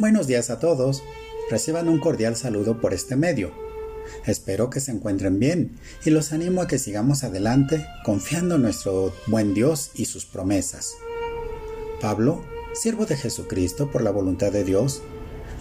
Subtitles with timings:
[0.00, 1.02] Buenos días a todos.
[1.50, 3.52] Reciban un cordial saludo por este medio.
[4.24, 9.14] Espero que se encuentren bien y los animo a que sigamos adelante confiando en nuestro
[9.26, 10.94] buen Dios y sus promesas.
[12.00, 12.42] Pablo,
[12.72, 15.02] siervo de Jesucristo por la voluntad de Dios,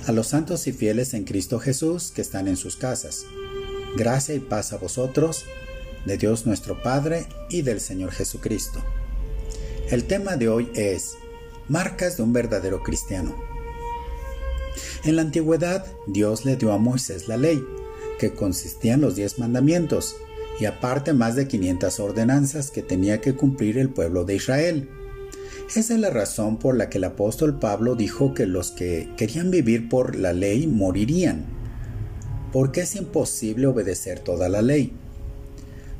[0.07, 3.25] a los santos y fieles en Cristo Jesús que están en sus casas.
[3.97, 5.43] Gracia y paz a vosotros,
[6.05, 8.81] de Dios nuestro Padre y del Señor Jesucristo.
[9.89, 11.15] El tema de hoy es
[11.68, 13.58] Marcas de un verdadero cristiano.
[15.05, 17.63] En la antigüedad, Dios le dio a Moisés la ley,
[18.19, 20.17] que consistía en los diez mandamientos,
[20.59, 24.89] y aparte más de 500 ordenanzas que tenía que cumplir el pueblo de Israel.
[25.73, 29.51] Esa es la razón por la que el apóstol Pablo dijo que los que querían
[29.51, 31.45] vivir por la ley morirían,
[32.52, 34.91] porque es imposible obedecer toda la ley.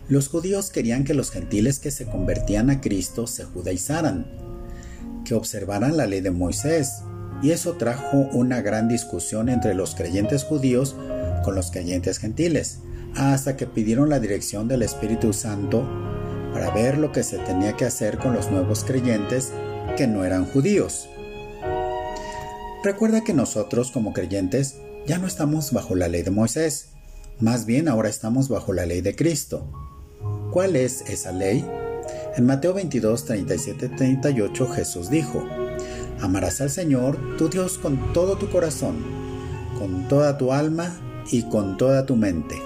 [0.10, 4.26] Los judíos querían que los gentiles que se convertían a Cristo se judaizaran,
[5.24, 7.04] que observaran la ley de Moisés,
[7.42, 10.96] y eso trajo una gran discusión entre los creyentes judíos
[11.44, 12.80] con los creyentes gentiles,
[13.16, 15.88] hasta que pidieron la dirección del Espíritu Santo
[16.54, 19.52] para ver lo que se tenía que hacer con los nuevos creyentes
[19.98, 21.10] que no eran judíos.
[22.84, 26.90] Recuerda que nosotros como creyentes ya no estamos bajo la ley de Moisés,
[27.40, 29.66] más bien ahora estamos bajo la ley de Cristo.
[30.52, 31.66] ¿Cuál es esa ley?
[32.36, 35.46] En Mateo 22, 37, 38 Jesús dijo,
[36.22, 38.98] Amarás al Señor, tu Dios, con todo tu corazón,
[39.78, 40.94] con toda tu alma
[41.32, 42.62] y con toda tu mente.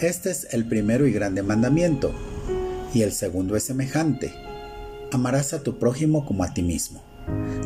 [0.00, 2.12] Este es el primero y grande mandamiento,
[2.92, 4.34] y el segundo es semejante.
[5.10, 7.02] Amarás a tu prójimo como a ti mismo.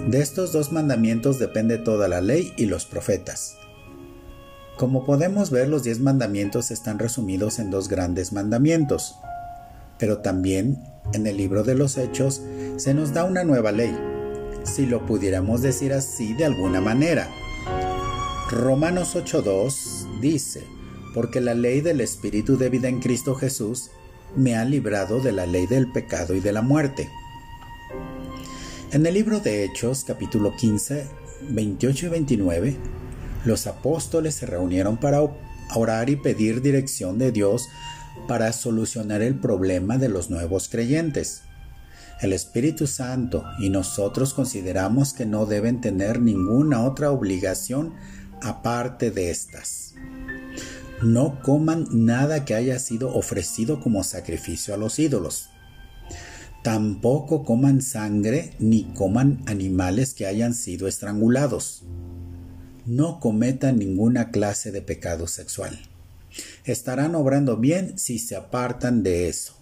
[0.07, 3.57] De estos dos mandamientos depende toda la ley y los profetas.
[4.77, 9.17] Como podemos ver, los diez mandamientos están resumidos en dos grandes mandamientos,
[9.99, 12.43] pero también en el libro de los Hechos
[12.77, 13.93] se nos da una nueva ley,
[14.69, 17.29] si lo pudiéramos decir así de alguna manera.
[18.51, 20.65] Romanos 8.2 dice,
[21.15, 23.91] porque la ley del Espíritu de vida en Cristo Jesús
[24.37, 27.09] me ha librado de la ley del pecado y de la muerte.
[28.93, 31.07] En el libro de Hechos, capítulo 15,
[31.51, 32.77] 28 y 29,
[33.45, 35.21] los apóstoles se reunieron para
[35.75, 37.69] orar y pedir dirección de Dios
[38.27, 41.43] para solucionar el problema de los nuevos creyentes
[42.21, 47.95] el Espíritu Santo y nosotros consideramos que no deben tener ninguna otra obligación
[48.43, 49.95] aparte de estas.
[51.03, 55.49] No coman nada que haya sido ofrecido como sacrificio a los ídolos.
[56.65, 61.85] Tampoco coman sangre ni coman animales que hayan sido estrangulados.
[62.85, 65.79] No cometan ninguna clase de pecado sexual.
[66.65, 69.58] Estarán obrando bien si se apartan de eso.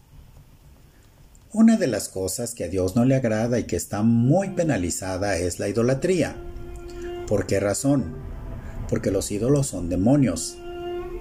[1.53, 5.39] Una de las cosas que a Dios no le agrada y que está muy penalizada
[5.39, 6.37] es la idolatría.
[7.29, 8.17] ¿Por qué razón?
[8.89, 10.59] Porque los ídolos son demonios.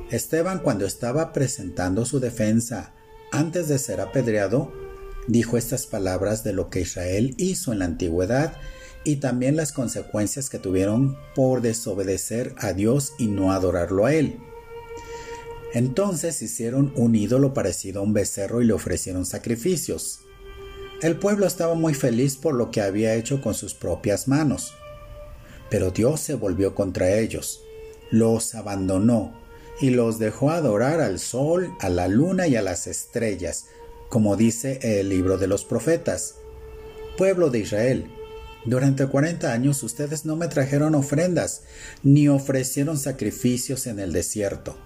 [0.10, 2.92] Esteban cuando estaba presentando su defensa
[3.32, 4.72] antes de ser apedreado,
[5.28, 8.54] dijo estas palabras de lo que Israel hizo en la antigüedad
[9.04, 14.40] y también las consecuencias que tuvieron por desobedecer a Dios y no adorarlo a Él.
[15.76, 20.22] Entonces hicieron un ídolo parecido a un becerro y le ofrecieron sacrificios.
[21.02, 24.74] El pueblo estaba muy feliz por lo que había hecho con sus propias manos.
[25.70, 27.60] Pero Dios se volvió contra ellos,
[28.10, 29.38] los abandonó
[29.82, 33.66] y los dejó adorar al sol, a la luna y a las estrellas,
[34.08, 36.36] como dice el libro de los profetas.
[37.18, 38.06] Pueblo de Israel,
[38.64, 41.64] durante cuarenta años ustedes no me trajeron ofrendas,
[42.02, 44.78] ni ofrecieron sacrificios en el desierto.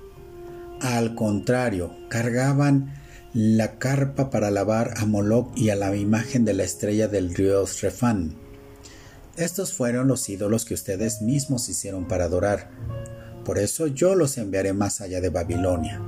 [0.81, 2.93] Al contrario, cargaban
[3.33, 7.67] la carpa para lavar a Moloch y a la imagen de la estrella del río
[7.67, 8.35] Srefán.
[9.35, 12.69] Estos fueron los ídolos que ustedes mismos hicieron para adorar.
[13.45, 16.01] Por eso yo los enviaré más allá de Babilonia.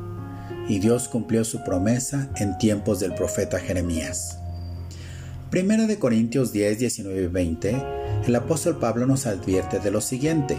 [0.67, 4.37] Y Dios cumplió su promesa en tiempos del profeta Jeremías.
[5.49, 7.83] Primera de Corintios 10, 19 y 20,
[8.25, 10.57] el apóstol Pablo nos advierte de lo siguiente.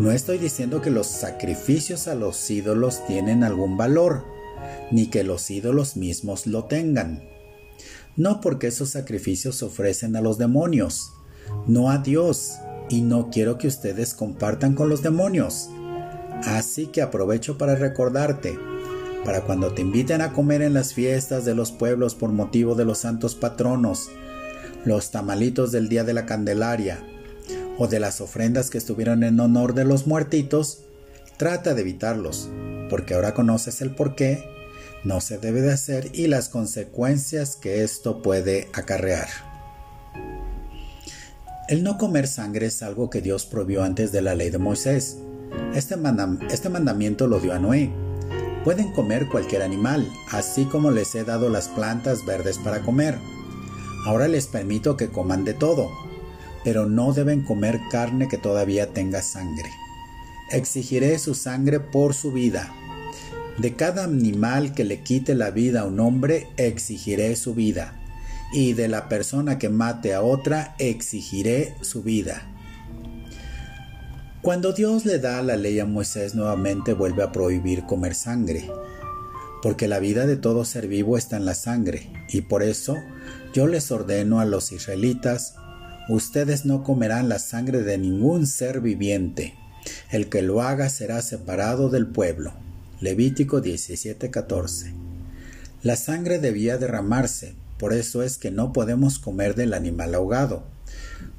[0.00, 4.24] No estoy diciendo que los sacrificios a los ídolos tienen algún valor,
[4.90, 7.22] ni que los ídolos mismos lo tengan.
[8.16, 11.12] No porque esos sacrificios se ofrecen a los demonios,
[11.66, 12.54] no a Dios,
[12.88, 15.68] y no quiero que ustedes compartan con los demonios.
[16.46, 18.58] Así que aprovecho para recordarte,
[19.26, 22.86] para cuando te inviten a comer en las fiestas de los pueblos por motivo de
[22.86, 24.08] los santos patronos,
[24.86, 27.04] los tamalitos del día de la Candelaria,
[27.80, 30.82] o de las ofrendas que estuvieron en honor de los muertitos,
[31.38, 32.50] trata de evitarlos,
[32.90, 34.44] porque ahora conoces el porqué
[35.02, 39.28] no se debe de hacer y las consecuencias que esto puede acarrear.
[41.68, 45.16] El no comer sangre es algo que Dios prohibió antes de la ley de Moisés.
[45.74, 45.96] Este,
[46.50, 47.90] este, mandamiento lo dio a Noé.
[48.62, 53.16] Pueden comer cualquier animal, así como les he dado las plantas verdes para comer.
[54.04, 55.88] Ahora les permito que coman de todo,
[56.64, 59.70] pero no deben comer carne que todavía tenga sangre.
[60.50, 62.72] Exigiré su sangre por su vida.
[63.58, 67.94] De cada animal que le quite la vida a un hombre, exigiré su vida.
[68.52, 72.50] Y de la persona que mate a otra, exigiré su vida.
[74.42, 78.70] Cuando Dios le da la ley a Moisés nuevamente vuelve a prohibir comer sangre,
[79.62, 82.96] porque la vida de todo ser vivo está en la sangre, y por eso
[83.52, 85.56] yo les ordeno a los israelitas,
[86.14, 89.54] ustedes no comerán la sangre de ningún ser viviente,
[90.10, 92.52] el que lo haga será separado del pueblo.
[93.00, 94.92] Levítico 17:14.
[95.82, 100.64] La sangre debía derramarse, por eso es que no podemos comer del animal ahogado,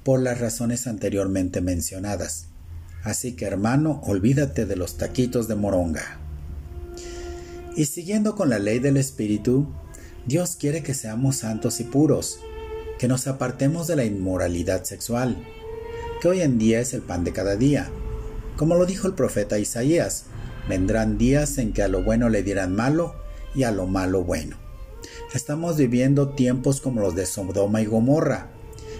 [0.03, 2.45] por las razones anteriormente mencionadas.
[3.03, 6.19] Así que hermano, olvídate de los taquitos de moronga.
[7.75, 9.67] Y siguiendo con la ley del Espíritu,
[10.25, 12.39] Dios quiere que seamos santos y puros,
[13.01, 15.35] que nos apartemos de la inmoralidad sexual,
[16.21, 17.89] que hoy en día es el pan de cada día.
[18.57, 20.25] Como lo dijo el profeta Isaías,
[20.69, 23.15] vendrán días en que a lo bueno le dirán malo
[23.55, 24.55] y a lo malo bueno.
[25.33, 28.51] Estamos viviendo tiempos como los de Sodoma y Gomorra,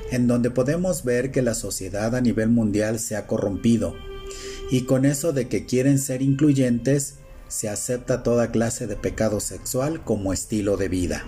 [0.09, 3.93] en donde podemos ver que la sociedad a nivel mundial se ha corrompido,
[4.71, 7.17] y con eso de que quieren ser incluyentes,
[7.49, 11.23] se acepta toda clase de pecado sexual como estilo de vida.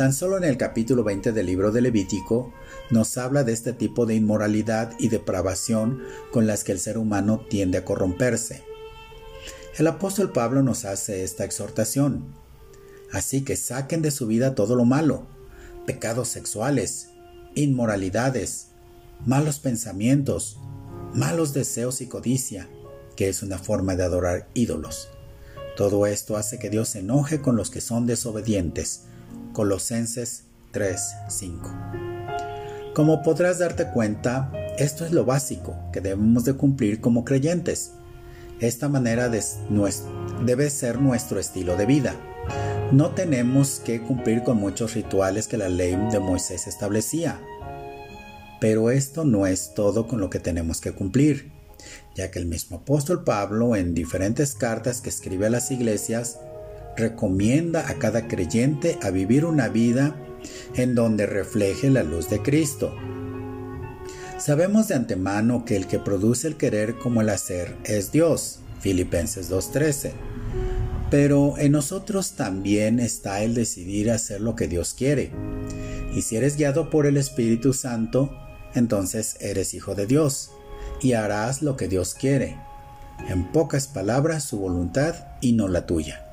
[0.00, 2.54] Tan solo en el capítulo 20 del libro de Levítico
[2.88, 6.02] nos habla de este tipo de inmoralidad y depravación
[6.32, 8.62] con las que el ser humano tiende a corromperse.
[9.76, 12.32] El apóstol Pablo nos hace esta exhortación.
[13.12, 15.26] Así que saquen de su vida todo lo malo,
[15.84, 17.10] pecados sexuales,
[17.54, 18.68] inmoralidades,
[19.26, 20.58] malos pensamientos,
[21.12, 22.70] malos deseos y codicia,
[23.16, 25.10] que es una forma de adorar ídolos.
[25.76, 29.02] Todo esto hace que Dios se enoje con los que son desobedientes.
[29.52, 31.70] Colosenses 3:5.
[32.94, 37.92] Como podrás darte cuenta, esto es lo básico que debemos de cumplir como creyentes.
[38.60, 42.14] Esta manera debe ser nuestro estilo de vida.
[42.92, 47.40] No tenemos que cumplir con muchos rituales que la ley de Moisés establecía.
[48.60, 51.52] Pero esto no es todo con lo que tenemos que cumplir,
[52.14, 56.38] ya que el mismo apóstol Pablo en diferentes cartas que escribe a las iglesias
[57.00, 60.16] recomienda a cada creyente a vivir una vida
[60.74, 62.94] en donde refleje la luz de Cristo.
[64.38, 69.50] Sabemos de antemano que el que produce el querer como el hacer es Dios, Filipenses
[69.50, 70.12] 2.13
[71.10, 75.32] pero en nosotros también está el decidir hacer lo que Dios quiere.
[76.14, 78.30] Y si eres guiado por el Espíritu Santo,
[78.74, 80.52] entonces eres hijo de Dios
[81.02, 82.56] y harás lo que Dios quiere.
[83.28, 86.29] En pocas palabras, su voluntad y no la tuya.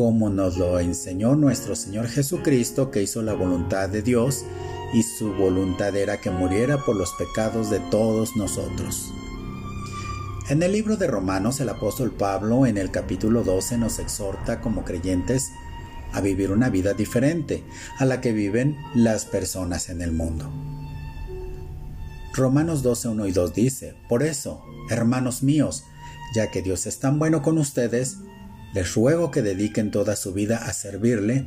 [0.00, 4.46] Como nos lo enseñó nuestro Señor Jesucristo, que hizo la voluntad de Dios
[4.94, 9.12] y su voluntad era que muriera por los pecados de todos nosotros.
[10.48, 14.86] En el libro de Romanos el apóstol Pablo en el capítulo 12 nos exhorta como
[14.86, 15.50] creyentes
[16.14, 17.62] a vivir una vida diferente
[17.98, 20.50] a la que viven las personas en el mundo.
[22.32, 25.84] Romanos 12, 1 y 2 dice, Por eso, hermanos míos,
[26.34, 28.16] ya que Dios es tan bueno con ustedes,
[28.74, 31.46] les ruego que dediquen toda su vida a servirle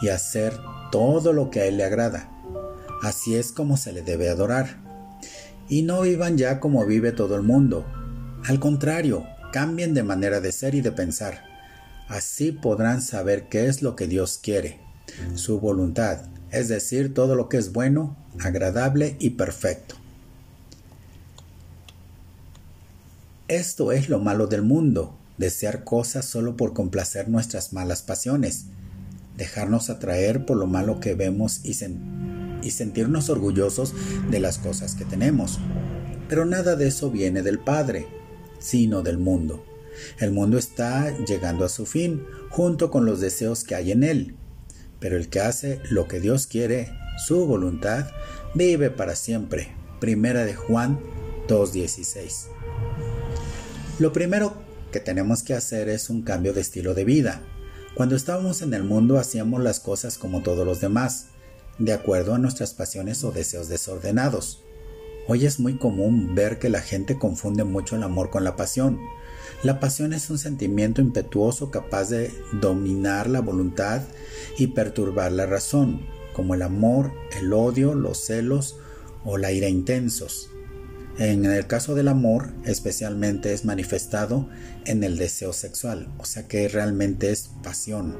[0.00, 0.54] y a hacer
[0.90, 2.30] todo lo que a Él le agrada.
[3.02, 4.80] Así es como se le debe adorar.
[5.68, 7.86] Y no vivan ya como vive todo el mundo,
[8.44, 11.44] al contrario, cambien de manera de ser y de pensar.
[12.08, 14.80] Así podrán saber qué es lo que Dios quiere,
[15.34, 19.94] su voluntad, es decir, todo lo que es bueno, agradable y perfecto.
[23.46, 28.66] Esto es lo malo del mundo, desear cosas solo por complacer nuestras malas pasiones,
[29.36, 31.74] dejarnos atraer por lo malo que vemos y,
[32.70, 33.94] sentirnos orgullosos
[34.30, 35.58] de las cosas que tenemos.
[36.28, 38.06] Pero nada de eso viene del Padre,
[38.58, 39.64] sino del mundo.
[40.18, 44.36] El mundo está llegando a su fin junto con los deseos que hay en él.
[45.00, 46.92] Pero el que hace lo que Dios quiere,
[47.26, 48.06] su voluntad,
[48.54, 49.72] vive para siempre.
[50.00, 51.00] Primera de Juan
[51.48, 52.46] 2.16.
[53.98, 54.61] Lo primero
[54.92, 57.42] que tenemos que hacer es un cambio de estilo de vida.
[57.96, 61.26] Cuando estábamos en el mundo hacíamos las cosas como todos los demás,
[61.78, 64.62] de acuerdo a nuestras pasiones o deseos desordenados.
[65.26, 68.98] Hoy es muy común ver que la gente confunde mucho el amor con la pasión.
[69.62, 74.02] La pasión es un sentimiento impetuoso capaz de dominar la voluntad
[74.58, 78.76] y perturbar la razón, como el amor, el odio, los celos
[79.24, 80.51] o la ira intensos.
[81.18, 84.48] En el caso del amor, especialmente es manifestado
[84.86, 88.16] en el deseo sexual, o sea que realmente es pasión.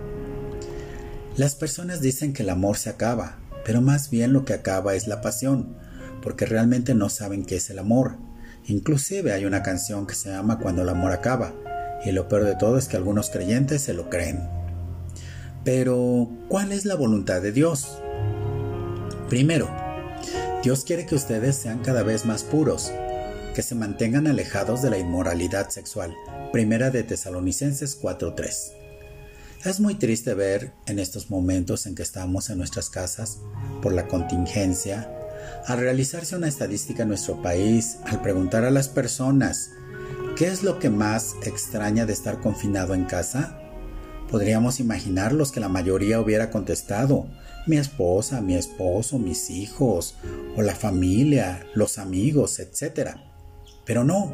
[1.36, 5.06] Las personas dicen que el amor se acaba, pero más bien lo que acaba es
[5.06, 5.74] la pasión,
[6.22, 8.16] porque realmente no saben qué es el amor.
[8.66, 11.54] Inclusive hay una canción que se llama Cuando el amor acaba,
[12.04, 14.40] y lo peor de todo es que algunos creyentes se lo creen.
[15.64, 17.98] Pero, ¿cuál es la voluntad de Dios?
[19.30, 19.70] Primero,
[20.62, 22.92] Dios quiere que ustedes sean cada vez más puros,
[23.52, 26.14] que se mantengan alejados de la inmoralidad sexual.
[26.52, 28.72] Primera de Tesalonicenses 4:3.
[29.64, 33.38] Es muy triste ver en estos momentos en que estamos en nuestras casas
[33.82, 35.12] por la contingencia,
[35.66, 39.70] al realizarse una estadística en nuestro país, al preguntar a las personas
[40.36, 43.58] ¿qué es lo que más extraña de estar confinado en casa?
[44.30, 47.26] Podríamos imaginarlos que la mayoría hubiera contestado
[47.66, 50.16] mi esposa, mi esposo, mis hijos,
[50.56, 53.16] o la familia, los amigos, etc.
[53.84, 54.32] Pero no,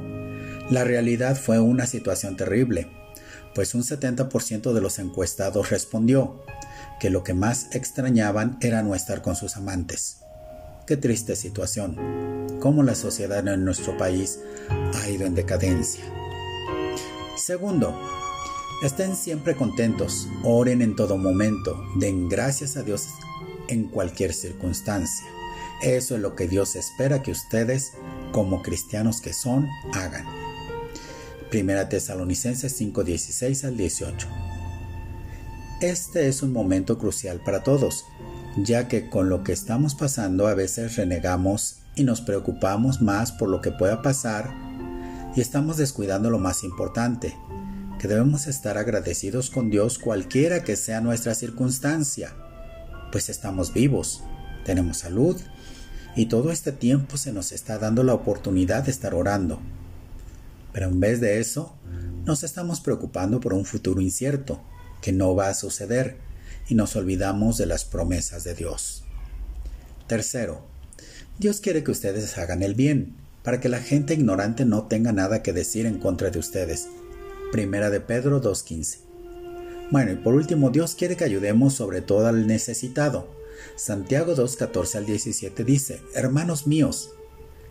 [0.70, 2.90] la realidad fue una situación terrible,
[3.54, 6.42] pues un 70% de los encuestados respondió
[7.00, 10.18] que lo que más extrañaban era no estar con sus amantes.
[10.86, 11.96] Qué triste situación,
[12.60, 14.40] cómo la sociedad en nuestro país
[14.94, 16.04] ha ido en decadencia.
[17.36, 17.98] Segundo,
[18.80, 23.08] Estén siempre contentos, oren en todo momento, den gracias a Dios
[23.66, 25.26] en cualquier circunstancia.
[25.82, 27.94] Eso es lo que Dios espera que ustedes,
[28.30, 30.26] como cristianos que son, hagan.
[31.50, 34.28] Primera Tesalonicenses 5:16 al 18.
[35.80, 38.04] Este es un momento crucial para todos,
[38.56, 43.48] ya que con lo que estamos pasando a veces renegamos y nos preocupamos más por
[43.48, 44.54] lo que pueda pasar
[45.34, 47.36] y estamos descuidando lo más importante,
[47.98, 52.34] que debemos estar agradecidos con Dios cualquiera que sea nuestra circunstancia,
[53.10, 54.22] pues estamos vivos,
[54.64, 55.36] tenemos salud
[56.14, 59.60] y todo este tiempo se nos está dando la oportunidad de estar orando.
[60.72, 61.74] Pero en vez de eso,
[62.24, 64.60] nos estamos preocupando por un futuro incierto,
[65.00, 66.16] que no va a suceder,
[66.68, 69.04] y nos olvidamos de las promesas de Dios.
[70.06, 70.66] Tercero,
[71.38, 75.42] Dios quiere que ustedes hagan el bien, para que la gente ignorante no tenga nada
[75.42, 76.88] que decir en contra de ustedes,
[77.52, 78.98] Primera de Pedro 2.15.
[79.90, 83.28] Bueno, y por último, Dios quiere que ayudemos sobre todo al necesitado.
[83.76, 87.10] Santiago 2.14 al 17 dice, Hermanos míos,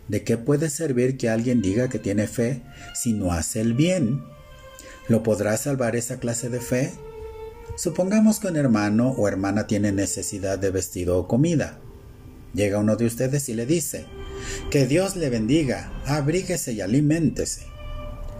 [0.08, 2.62] ¿de qué puede servir que alguien diga que tiene fe
[2.94, 4.24] si no hace el bien?
[5.06, 6.92] ¿Lo podrá salvar esa clase de fe?
[7.76, 11.78] Supongamos que un hermano o hermana tiene necesidad de vestido o comida.
[12.52, 14.06] Llega uno de ustedes y le dice,
[14.70, 17.66] que Dios le bendiga, abríguese y aliméntese.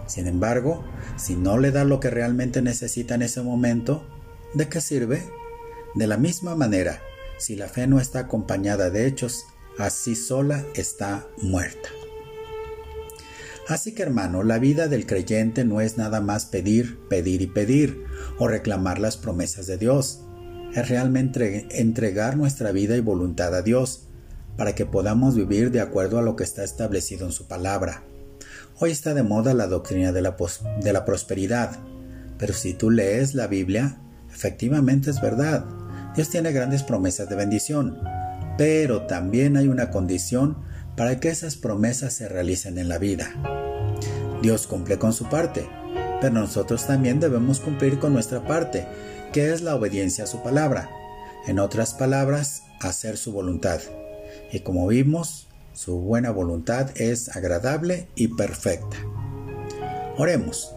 [0.07, 0.83] Sin embargo,
[1.19, 4.03] si no le da lo que realmente necesita en ese momento,
[4.53, 5.23] ¿de qué sirve?
[5.95, 7.01] De la misma manera,
[7.37, 9.45] si la fe no está acompañada de hechos,
[9.77, 11.89] así sola está muerta.
[13.67, 18.03] Así que hermano, la vida del creyente no es nada más pedir, pedir y pedir,
[18.39, 20.21] o reclamar las promesas de Dios.
[20.73, 24.07] Es realmente entregar nuestra vida y voluntad a Dios,
[24.57, 28.03] para que podamos vivir de acuerdo a lo que está establecido en su palabra.
[28.81, 30.37] Hoy está de moda la doctrina de la,
[31.05, 31.77] prosperidad,
[32.37, 33.97] pero si tú lees la Biblia,
[34.33, 35.65] efectivamente es verdad.
[36.15, 37.99] Dios tiene grandes promesas de bendición,
[38.57, 40.59] pero también hay una condición
[40.95, 43.27] para que esas promesas se realicen en la vida.
[44.41, 45.67] Dios cumple con su parte,
[46.21, 48.87] pero nosotros también debemos cumplir con nuestra parte,
[49.33, 50.89] que es la obediencia a su palabra.
[51.47, 53.81] En otras palabras, hacer su voluntad.
[54.53, 58.97] Y como vimos, su buena voluntad es agradable y perfecta.
[60.17, 60.73] Oremos.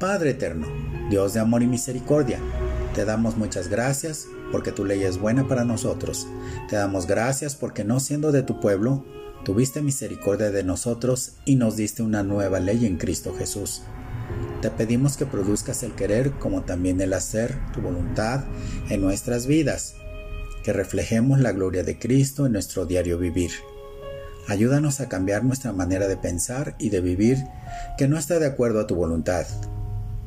[0.00, 0.66] Padre eterno,
[1.10, 2.38] Dios de amor y misericordia,
[2.94, 6.26] te damos muchas gracias porque tu ley es buena para nosotros.
[6.68, 9.04] Te damos gracias porque no siendo de tu pueblo,
[9.44, 13.82] tuviste misericordia de nosotros y nos diste una nueva ley en Cristo Jesús.
[14.62, 18.44] Te pedimos que produzcas el querer como también el hacer tu voluntad
[18.88, 19.96] en nuestras vidas,
[20.62, 23.50] que reflejemos la gloria de Cristo en nuestro diario vivir.
[24.46, 27.38] Ayúdanos a cambiar nuestra manera de pensar y de vivir
[27.96, 29.46] que no está de acuerdo a tu voluntad.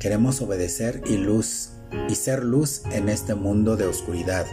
[0.00, 1.70] Queremos obedecer y luz
[2.08, 4.44] y ser luz en este mundo de oscuridad.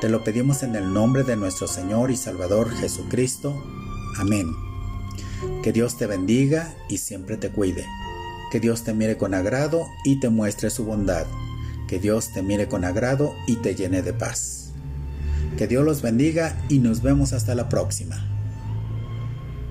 [0.00, 3.60] Te lo pedimos en el nombre de nuestro Señor y Salvador Jesucristo.
[4.18, 4.46] Amén.
[5.62, 7.84] Que Dios te bendiga y siempre te cuide.
[8.52, 11.26] Que Dios te mire con agrado y te muestre su bondad.
[11.88, 14.70] Que Dios te mire con agrado y te llene de paz.
[15.58, 18.35] Que Dios los bendiga y nos vemos hasta la próxima.